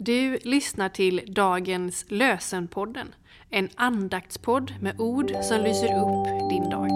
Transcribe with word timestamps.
Du 0.00 0.38
lyssnar 0.44 0.88
till 0.88 1.22
dagens 1.26 2.04
lösenpodden. 2.08 3.14
En 3.50 3.68
andaktspodd 3.74 4.74
med 4.80 5.00
ord 5.00 5.30
som 5.42 5.60
lyser 5.60 5.86
upp 5.86 6.50
din 6.50 6.70
dag. 6.70 6.88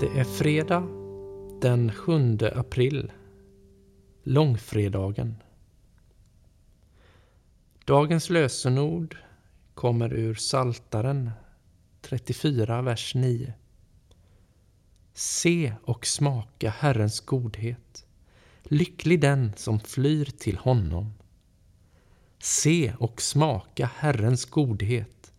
Det 0.00 0.20
är 0.20 0.24
fredag 0.24 0.88
den 1.60 1.92
7 1.92 2.38
april. 2.54 3.12
Långfredagen. 4.22 5.34
Dagens 7.84 8.30
lösenord 8.30 9.16
kommer 9.78 10.12
ur 10.12 10.34
Saltaren 10.34 11.30
34, 12.00 12.82
vers 12.82 13.14
9. 13.14 13.52
Se 15.12 15.74
och 15.82 16.06
smaka 16.06 16.70
Herrens 16.70 17.20
godhet. 17.20 18.06
Lycklig 18.62 19.20
den 19.20 19.52
som 19.56 19.80
flyr 19.80 20.24
till 20.24 20.56
honom. 20.56 21.12
Se 22.38 22.92
och 22.98 23.22
smaka 23.22 23.90
Herrens 23.96 24.44
godhet. 24.44 25.32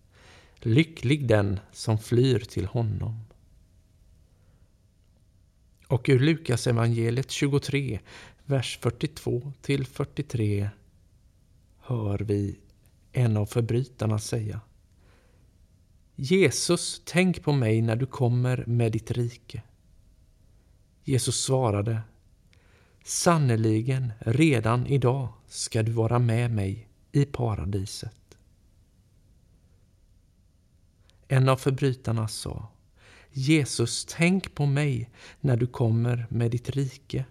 Lycklig 0.55 1.27
den 1.27 1.59
som 1.71 1.97
flyr 1.97 2.39
till 2.39 2.65
honom. 2.65 3.25
Och 5.87 6.09
ur 6.09 6.19
Lukas 6.19 6.67
evangeliet 6.67 7.31
23, 7.31 7.99
vers 8.45 8.79
42 8.81 9.53
till 9.61 9.85
43 9.85 10.69
hör 11.79 12.19
vi 12.19 12.59
en 13.19 13.37
av 13.37 13.45
förbrytarna 13.45 14.19
säga. 14.19 14.61
Jesus, 16.15 17.01
tänk 17.05 17.43
på 17.43 17.51
mig 17.51 17.81
när 17.81 17.95
du 17.95 18.05
kommer 18.05 18.63
med 18.67 18.91
ditt 18.91 19.11
rike. 19.11 19.63
Jesus 21.03 21.43
svarade. 21.43 22.01
Sannerligen, 23.03 24.11
redan 24.19 24.87
idag 24.87 25.27
ska 25.47 25.83
du 25.83 25.91
vara 25.91 26.19
med 26.19 26.51
mig 26.51 26.87
i 27.11 27.25
paradiset. 27.25 28.37
En 31.27 31.49
av 31.49 31.57
förbrytarna 31.57 32.27
sa. 32.27 32.67
Jesus, 33.31 34.05
tänk 34.09 34.55
på 34.55 34.65
mig 34.65 35.09
när 35.39 35.57
du 35.57 35.67
kommer 35.67 36.27
med 36.29 36.51
ditt 36.51 36.69
rike. 36.69 37.25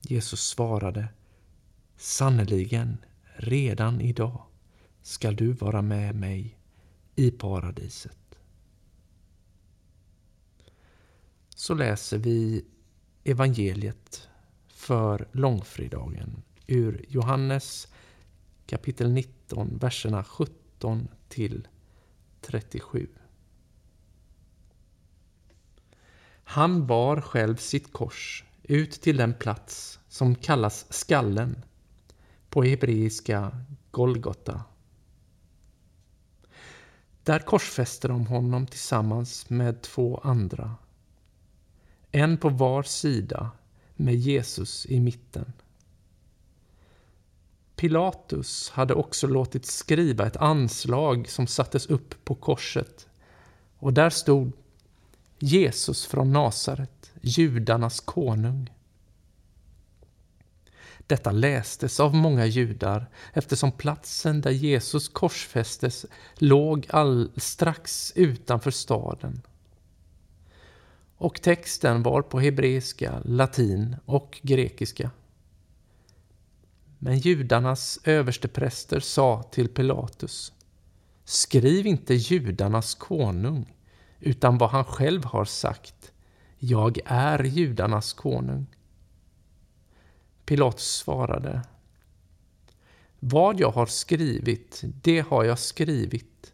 Jesus 0.00 0.40
svarade. 0.40 1.08
Sannerligen, 1.96 2.98
redan 3.36 4.00
idag 4.00 4.47
skall 5.08 5.36
du 5.36 5.52
vara 5.52 5.82
med 5.82 6.14
mig 6.14 6.58
i 7.14 7.30
paradiset. 7.30 8.38
Så 11.48 11.74
läser 11.74 12.18
vi 12.18 12.64
evangeliet 13.24 14.28
för 14.68 15.28
långfredagen 15.32 16.42
ur 16.66 17.04
Johannes 17.08 17.88
kapitel 18.66 19.12
19, 19.12 19.78
verserna 19.78 20.24
17 20.24 21.08
till 21.28 21.68
37. 22.40 23.08
Han 26.44 26.86
bar 26.86 27.20
själv 27.20 27.56
sitt 27.56 27.92
kors 27.92 28.44
ut 28.62 28.92
till 28.92 29.16
den 29.16 29.34
plats 29.34 30.00
som 30.08 30.34
kallas 30.34 30.92
skallen 30.92 31.64
på 32.50 32.62
hebreiska 32.62 33.64
Golgota. 33.90 34.64
Där 37.28 37.38
korsfäste 37.38 38.08
de 38.08 38.26
honom 38.26 38.66
tillsammans 38.66 39.50
med 39.50 39.82
två 39.82 40.20
andra. 40.24 40.74
En 42.12 42.38
på 42.38 42.48
var 42.48 42.82
sida 42.82 43.50
med 43.96 44.14
Jesus 44.14 44.86
i 44.86 45.00
mitten. 45.00 45.52
Pilatus 47.76 48.70
hade 48.70 48.94
också 48.94 49.26
låtit 49.26 49.66
skriva 49.66 50.26
ett 50.26 50.36
anslag 50.36 51.28
som 51.28 51.46
sattes 51.46 51.86
upp 51.86 52.24
på 52.24 52.34
korset 52.34 53.08
och 53.78 53.92
där 53.92 54.10
stod 54.10 54.52
Jesus 55.38 56.06
från 56.06 56.32
Nasaret, 56.32 57.12
judarnas 57.20 58.00
konung. 58.00 58.70
Detta 61.06 61.32
lästes 61.32 62.00
av 62.00 62.14
många 62.14 62.46
judar 62.46 63.10
eftersom 63.32 63.72
platsen 63.72 64.40
där 64.40 64.50
Jesus 64.50 65.08
korsfästes 65.08 66.06
låg 66.38 66.86
all, 66.90 67.32
strax 67.36 68.12
utanför 68.16 68.70
staden. 68.70 69.42
Och 71.16 71.42
texten 71.42 72.02
var 72.02 72.22
på 72.22 72.40
hebreiska, 72.40 73.22
latin 73.24 73.96
och 74.04 74.40
grekiska. 74.42 75.10
Men 76.98 77.18
judarnas 77.18 77.98
överstepräster 78.04 79.00
sa 79.00 79.42
till 79.42 79.68
Pilatus 79.68 80.52
Skriv 81.28 81.86
inte 81.86 82.14
judarnas 82.14 82.94
konung, 82.94 83.74
utan 84.20 84.58
vad 84.58 84.70
han 84.70 84.84
själv 84.84 85.24
har 85.24 85.44
sagt. 85.44 86.12
Jag 86.58 86.98
är 87.04 87.44
judarnas 87.44 88.12
konung. 88.12 88.66
Pilatus 90.48 90.96
svarade. 90.96 91.62
Vad 93.18 93.60
jag 93.60 93.70
har 93.70 93.86
skrivit, 93.86 94.80
det 94.82 95.20
har 95.20 95.44
jag 95.44 95.58
skrivit. 95.58 96.52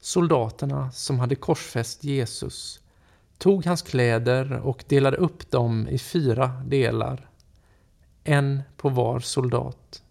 Soldaterna 0.00 0.92
som 0.92 1.18
hade 1.18 1.34
korsfäst 1.34 2.04
Jesus 2.04 2.80
tog 3.38 3.66
hans 3.66 3.82
kläder 3.82 4.52
och 4.52 4.84
delade 4.88 5.16
upp 5.16 5.50
dem 5.50 5.88
i 5.88 5.98
fyra 5.98 6.46
delar, 6.66 7.28
en 8.24 8.62
på 8.76 8.88
var 8.88 9.20
soldat. 9.20 10.02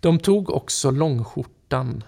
De 0.00 0.18
tog 0.18 0.50
också 0.50 0.90
långskjortan, 0.90 2.04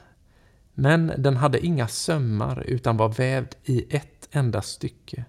men 0.74 1.12
den 1.18 1.36
hade 1.36 1.66
inga 1.66 1.88
sömmar 1.88 2.64
utan 2.66 2.96
var 2.96 3.08
vävd 3.08 3.54
i 3.64 3.96
ett 3.96 4.28
enda 4.30 4.62
stycke. 4.62 5.24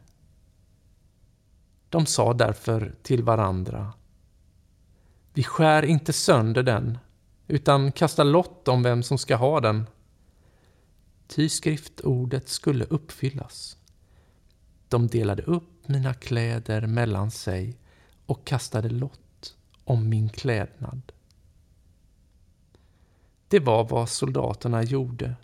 De 1.93 2.05
sa 2.05 2.33
därför 2.33 2.95
till 3.01 3.23
varandra 3.23 3.93
Vi 5.33 5.43
skär 5.43 5.85
inte 5.85 6.13
sönder 6.13 6.63
den, 6.63 6.97
utan 7.47 7.91
kastar 7.91 8.23
lott 8.23 8.67
om 8.67 8.83
vem 8.83 9.03
som 9.03 9.17
ska 9.17 9.35
ha 9.35 9.59
den. 9.59 9.85
Ty 11.27 11.49
skriftordet 11.49 12.49
skulle 12.49 12.85
uppfyllas. 12.85 13.77
De 14.87 15.07
delade 15.07 15.43
upp 15.43 15.87
mina 15.87 16.13
kläder 16.13 16.87
mellan 16.87 17.31
sig 17.31 17.77
och 18.25 18.45
kastade 18.45 18.89
lott 18.89 19.55
om 19.83 20.09
min 20.09 20.29
klädnad. 20.29 21.11
Det 23.47 23.59
var 23.59 23.83
vad 23.83 24.09
soldaterna 24.09 24.83
gjorde. 24.83 25.35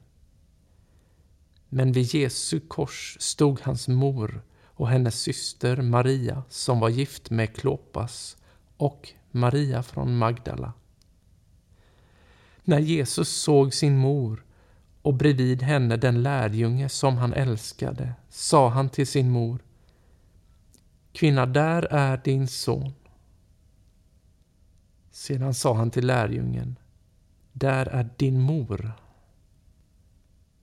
Men 1.70 1.92
vid 1.92 2.14
Jesu 2.14 2.60
kors 2.60 3.18
stod 3.20 3.62
hans 3.62 3.88
mor 3.88 4.42
och 4.80 4.90
hennes 4.90 5.20
syster 5.22 5.82
Maria 5.82 6.44
som 6.50 6.80
var 6.80 6.90
gift 6.90 7.30
med 7.30 7.56
Klopas 7.56 8.38
och 8.78 9.10
Maria 9.32 9.84
från 9.84 10.18
Magdala. 10.18 10.74
När 12.64 12.80
Jesus 12.80 13.30
såg 13.30 13.74
sin 13.74 13.98
mor 13.98 14.46
och 15.02 15.14
bredvid 15.14 15.62
henne 15.62 15.98
den 15.98 16.24
lärjunge 16.24 16.90
som 16.90 17.18
han 17.18 17.34
älskade 17.34 18.14
sa 18.30 18.70
han 18.70 18.90
till 18.90 19.08
sin 19.08 19.30
mor 19.30 19.60
Kvinna, 21.12 21.46
där 21.46 21.82
är 21.84 22.22
din 22.24 22.48
son. 22.48 22.94
Sedan 25.12 25.54
sa 25.54 25.74
han 25.74 25.92
till 25.92 26.08
lärjungen 26.08 26.76
Där 27.52 27.86
är 27.86 28.10
din 28.18 28.42
mor. 28.42 28.92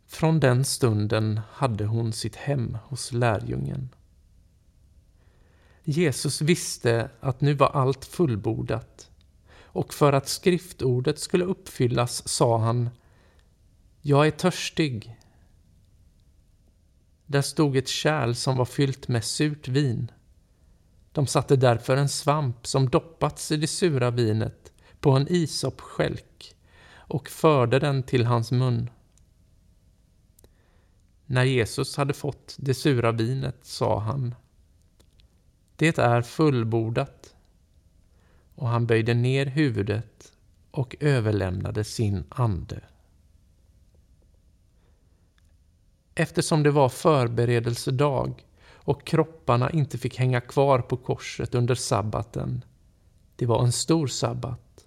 Från 0.06 0.40
den 0.40 0.64
stunden 0.64 1.40
hade 1.50 1.84
hon 1.84 2.12
sitt 2.12 2.36
hem 2.36 2.78
hos 2.84 3.12
lärjungen. 3.12 3.88
Jesus 5.88 6.40
visste 6.40 7.10
att 7.20 7.40
nu 7.40 7.54
var 7.54 7.68
allt 7.68 8.04
fullbordat 8.04 9.10
och 9.62 9.94
för 9.94 10.12
att 10.12 10.28
skriftordet 10.28 11.18
skulle 11.18 11.44
uppfyllas 11.44 12.28
sa 12.28 12.58
han 12.58 12.90
Jag 14.00 14.26
är 14.26 14.30
törstig. 14.30 15.16
Där 17.26 17.42
stod 17.42 17.76
ett 17.76 17.88
kärl 17.88 18.34
som 18.34 18.56
var 18.56 18.64
fyllt 18.64 19.08
med 19.08 19.24
surt 19.24 19.68
vin. 19.68 20.10
De 21.12 21.26
satte 21.26 21.56
därför 21.56 21.96
en 21.96 22.08
svamp 22.08 22.66
som 22.66 22.90
doppats 22.90 23.52
i 23.52 23.56
det 23.56 23.66
sura 23.66 24.10
vinet 24.10 24.72
på 25.00 25.10
en 25.10 25.28
isopskälk 25.28 26.56
och 26.94 27.28
förde 27.28 27.78
den 27.78 28.02
till 28.02 28.26
hans 28.26 28.52
mun. 28.52 28.90
När 31.26 31.44
Jesus 31.44 31.96
hade 31.96 32.14
fått 32.14 32.56
det 32.58 32.74
sura 32.74 33.12
vinet 33.12 33.58
sa 33.62 34.00
han 34.00 34.34
det 35.76 35.99
är 35.99 36.23
fullbordat. 36.23 37.34
Och 38.55 38.69
han 38.69 38.87
böjde 38.87 39.14
ner 39.14 39.46
huvudet 39.46 40.32
och 40.70 40.96
överlämnade 41.00 41.84
sin 41.84 42.25
ande. 42.28 42.81
Eftersom 46.14 46.62
det 46.62 46.70
var 46.70 46.88
förberedelsedag 46.88 48.46
och 48.73 49.06
kropparna 49.06 49.70
inte 49.70 49.99
fick 49.99 50.19
hänga 50.19 50.40
kvar 50.40 50.78
på 50.78 50.96
korset 50.96 51.55
under 51.55 51.75
sabbaten, 51.75 52.64
det 53.37 53.46
var 53.46 53.64
en 53.64 53.72
stor 53.72 54.06
sabbat, 54.06 54.87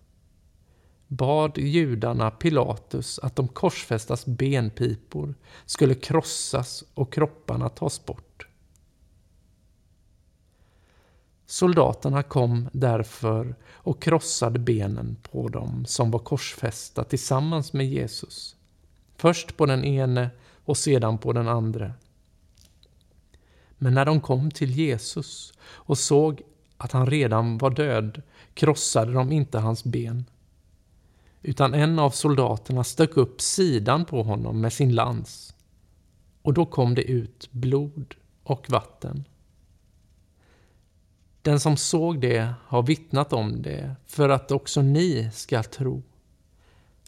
bad 1.08 1.58
judarna 1.58 2.32
Pilatus 2.32 3.20
att 3.20 3.36
de 3.36 3.48
korsfästas 3.48 4.26
benpipor 4.26 5.36
skulle 5.66 5.96
krossas 5.96 6.84
och 6.94 7.14
kropparna 7.14 7.70
tas 7.70 8.06
bort. 8.06 8.29
Soldaterna 11.52 12.24
kom 12.24 12.70
därför 12.74 13.56
och 13.72 14.02
krossade 14.02 14.60
benen 14.60 15.18
på 15.22 15.48
dem 15.48 15.86
som 15.86 16.12
var 16.12 16.20
korsfästa 16.20 17.04
tillsammans 17.04 17.74
med 17.74 17.88
Jesus. 17.88 18.56
Först 19.16 19.58
på 19.58 19.66
den 19.66 19.84
ene 19.84 20.30
och 20.66 20.78
sedan 20.78 21.18
på 21.18 21.34
den 21.34 21.48
andra. 21.48 21.94
Men 23.78 23.94
när 23.94 24.06
de 24.06 24.22
kom 24.22 24.52
till 24.52 24.72
Jesus 24.72 25.54
och 25.62 25.98
såg 25.98 26.42
att 26.78 26.92
han 26.92 27.06
redan 27.06 27.58
var 27.58 27.70
död 27.70 28.22
krossade 28.54 29.14
de 29.14 29.32
inte 29.32 29.60
hans 29.60 29.84
ben 29.84 30.26
utan 31.42 31.74
en 31.74 32.00
av 32.00 32.10
soldaterna 32.10 32.84
stök 32.84 33.18
upp 33.18 33.42
sidan 33.42 34.06
på 34.06 34.24
honom 34.24 34.62
med 34.62 34.74
sin 34.74 34.96
lans. 34.96 35.56
Och 36.42 36.54
då 36.54 36.66
kom 36.66 36.96
det 36.96 37.04
ut 37.04 37.50
blod 37.52 38.16
och 38.44 38.70
vatten. 38.70 39.26
Den 41.42 41.60
som 41.60 41.78
såg 41.78 42.22
det 42.22 42.54
har 42.66 42.84
vittnat 42.84 43.34
om 43.34 43.62
det 43.62 43.96
för 44.06 44.30
att 44.30 44.52
också 44.52 44.82
ni 44.82 45.30
ska 45.34 45.64
tro. 45.64 46.04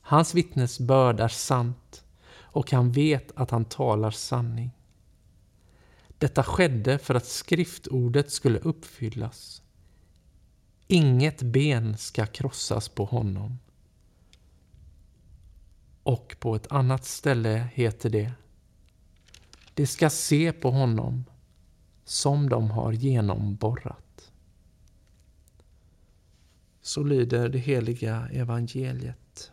Hans 0.01 0.35
vittnesbörd 0.35 1.19
är 1.19 1.27
sant 1.27 2.03
och 2.33 2.71
han 2.71 2.91
vet 2.91 3.31
att 3.35 3.51
han 3.51 3.65
talar 3.65 4.11
sanning. 4.11 4.71
Detta 6.17 6.43
skedde 6.43 6.97
för 6.97 7.15
att 7.15 7.25
skriftordet 7.25 8.31
skulle 8.31 8.59
uppfyllas. 8.59 9.61
Inget 10.87 11.41
ben 11.41 11.97
ska 11.97 12.25
krossas 12.25 12.89
på 12.89 13.05
honom. 13.05 13.59
Och 16.03 16.35
på 16.39 16.55
ett 16.55 16.71
annat 16.71 17.05
ställe 17.05 17.67
heter 17.73 18.09
det 18.09 18.31
De 19.73 19.87
ska 19.87 20.09
se 20.09 20.53
på 20.53 20.71
honom 20.71 21.25
som 22.05 22.49
de 22.49 22.71
har 22.71 22.91
genomborrat. 22.91 24.10
Så 26.81 27.03
lyder 27.03 27.49
det 27.49 27.59
heliga 27.59 28.29
evangeliet. 28.31 29.51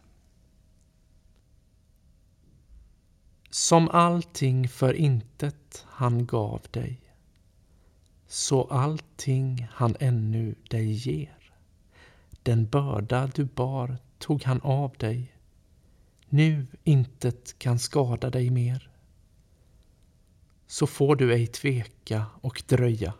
Som 3.50 3.88
allting 3.88 4.68
för 4.68 4.94
intet 4.94 5.84
han 5.86 6.26
gav 6.26 6.62
dig, 6.70 7.00
så 8.26 8.64
allting 8.64 9.68
han 9.70 9.96
ännu 10.00 10.54
dig 10.70 10.92
ger. 10.92 11.52
Den 12.42 12.66
börda 12.66 13.26
du 13.26 13.44
bar 13.44 13.98
tog 14.18 14.42
han 14.42 14.60
av 14.60 14.94
dig 14.98 15.38
nu 16.28 16.66
intet 16.84 17.58
kan 17.58 17.78
skada 17.78 18.30
dig 18.30 18.50
mer. 18.50 18.90
Så 20.66 20.86
får 20.86 21.16
du 21.16 21.32
ej 21.32 21.46
tveka 21.46 22.26
och 22.40 22.62
dröja. 22.66 23.14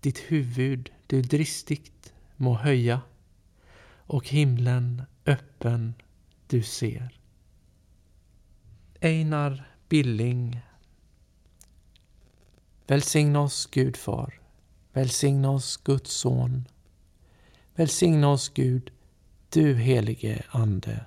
Ditt 0.00 0.18
huvud 0.18 0.90
du 1.06 1.22
dristigt 1.22 2.13
må 2.36 2.54
höja 2.54 3.00
och 4.06 4.28
himlen 4.28 5.02
öppen 5.26 5.94
du 6.46 6.62
ser. 6.62 7.20
Einar 9.00 9.70
Billing 9.88 10.60
Välsigna 12.86 13.40
oss 13.40 13.66
Gud 13.66 13.96
far. 13.96 14.40
Välsigna 14.92 15.50
oss 15.50 15.76
Guds 15.76 16.12
son. 16.12 16.68
Välsigna 17.74 18.28
oss 18.28 18.48
Gud, 18.48 18.90
du 19.50 19.74
helige 19.74 20.44
Ande. 20.48 21.04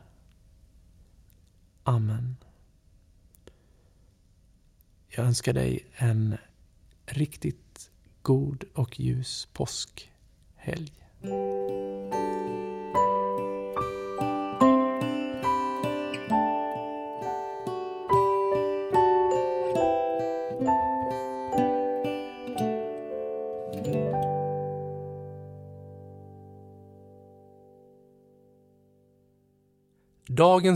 Amen. 1.84 2.38
Jag 5.08 5.26
önskar 5.26 5.54
dig 5.54 5.86
en 5.96 6.38
riktigt 7.06 7.92
god 8.22 8.64
och 8.74 9.00
ljus 9.00 9.48
påskhelg. 9.54 11.07
Dagens 11.22 11.66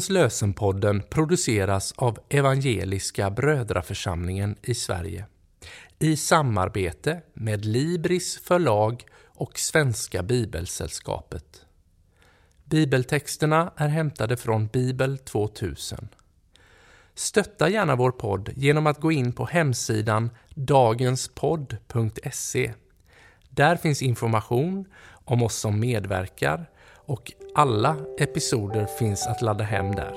lösenpodden 0.09 1.03
produceras 1.09 1.93
av 1.97 2.19
Evangeliska 2.29 3.29
Brödraförsamlingen 3.29 4.55
i 4.61 4.75
Sverige. 4.75 5.25
I 5.99 6.17
samarbete 6.17 7.21
med 7.33 7.65
Libris 7.65 8.37
förlag 8.37 9.03
och 9.41 9.59
Svenska 9.59 10.23
Bibelsällskapet. 10.23 11.65
Bibeltexterna 12.63 13.73
är 13.75 13.87
hämtade 13.87 14.37
från 14.37 14.67
Bibel 14.67 15.17
2000. 15.17 16.07
Stötta 17.15 17.69
gärna 17.69 17.95
vår 17.95 18.11
podd 18.11 18.49
genom 18.55 18.87
att 18.87 19.01
gå 19.01 19.11
in 19.11 19.33
på 19.33 19.45
hemsidan 19.45 20.29
dagenspodd.se. 20.49 22.73
Där 23.49 23.75
finns 23.75 24.01
information 24.01 24.85
om 25.25 25.43
oss 25.43 25.55
som 25.55 25.79
medverkar 25.79 26.69
och 26.95 27.31
alla 27.55 27.97
episoder 28.19 28.85
finns 28.85 29.27
att 29.27 29.41
ladda 29.41 29.63
hem 29.63 29.91
där. 29.91 30.13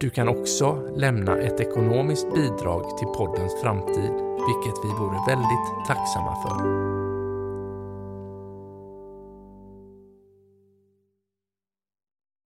Du 0.00 0.10
kan 0.10 0.28
också 0.28 0.90
lämna 0.96 1.38
ett 1.38 1.60
ekonomiskt 1.60 2.34
bidrag 2.34 2.98
till 2.98 3.08
poddens 3.08 3.60
framtid, 3.62 4.12
vilket 4.48 4.84
vi 4.84 4.88
vore 4.98 5.26
väldigt 5.28 5.86
tacksamma 5.86 6.42
för. 6.42 7.01